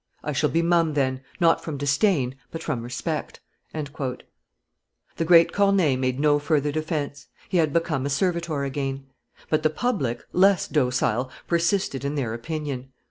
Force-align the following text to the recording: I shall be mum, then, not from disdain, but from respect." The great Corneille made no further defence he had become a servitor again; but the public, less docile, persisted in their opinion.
I 0.23 0.33
shall 0.33 0.49
be 0.49 0.63
mum, 0.63 0.95
then, 0.95 1.21
not 1.39 1.63
from 1.63 1.77
disdain, 1.77 2.33
but 2.49 2.63
from 2.63 2.81
respect." 2.81 3.39
The 3.71 4.17
great 5.23 5.53
Corneille 5.53 5.95
made 5.95 6.19
no 6.19 6.39
further 6.39 6.71
defence 6.71 7.27
he 7.49 7.57
had 7.57 7.71
become 7.71 8.07
a 8.07 8.09
servitor 8.09 8.63
again; 8.63 9.05
but 9.51 9.61
the 9.61 9.69
public, 9.69 10.23
less 10.33 10.67
docile, 10.67 11.29
persisted 11.45 12.03
in 12.03 12.15
their 12.15 12.33
opinion. 12.33 12.89